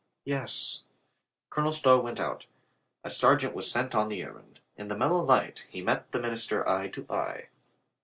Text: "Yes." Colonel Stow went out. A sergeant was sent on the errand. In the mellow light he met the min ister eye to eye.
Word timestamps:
"Yes." 0.25 0.81
Colonel 1.51 1.71
Stow 1.71 1.99
went 1.99 2.19
out. 2.19 2.47
A 3.03 3.09
sergeant 3.11 3.53
was 3.53 3.69
sent 3.69 3.93
on 3.93 4.09
the 4.09 4.23
errand. 4.23 4.59
In 4.75 4.87
the 4.87 4.97
mellow 4.97 5.23
light 5.23 5.67
he 5.69 5.83
met 5.83 6.11
the 6.11 6.19
min 6.19 6.33
ister 6.33 6.67
eye 6.67 6.87
to 6.87 7.05
eye. 7.07 7.49